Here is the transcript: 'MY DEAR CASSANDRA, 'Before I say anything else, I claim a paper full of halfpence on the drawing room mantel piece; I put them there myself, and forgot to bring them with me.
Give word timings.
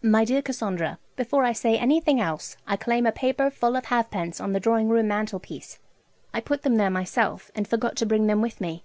'MY 0.00 0.24
DEAR 0.24 0.40
CASSANDRA, 0.40 0.98
'Before 1.14 1.44
I 1.44 1.52
say 1.52 1.76
anything 1.78 2.18
else, 2.18 2.56
I 2.66 2.76
claim 2.76 3.04
a 3.04 3.12
paper 3.12 3.50
full 3.50 3.76
of 3.76 3.84
halfpence 3.84 4.40
on 4.40 4.54
the 4.54 4.60
drawing 4.60 4.88
room 4.88 5.08
mantel 5.08 5.40
piece; 5.40 5.78
I 6.32 6.40
put 6.40 6.62
them 6.62 6.76
there 6.76 6.88
myself, 6.88 7.50
and 7.54 7.68
forgot 7.68 7.96
to 7.96 8.06
bring 8.06 8.28
them 8.28 8.40
with 8.40 8.62
me. 8.62 8.82